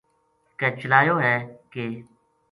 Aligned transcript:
کے 0.59 0.67
چلایو 0.79 1.15
ہے 1.23 1.35
کِ 1.71 1.75